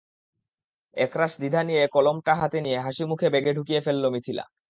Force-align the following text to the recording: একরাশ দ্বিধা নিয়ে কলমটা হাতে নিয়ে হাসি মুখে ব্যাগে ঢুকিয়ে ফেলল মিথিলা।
একরাশ 0.97 1.31
দ্বিধা 1.37 1.61
নিয়ে 1.63 1.83
কলমটা 1.87 2.33
হাতে 2.41 2.57
নিয়ে 2.65 2.79
হাসি 2.85 3.03
মুখে 3.11 3.27
ব্যাগে 3.33 3.51
ঢুকিয়ে 3.57 3.83
ফেলল 3.85 4.03
মিথিলা। 4.13 4.43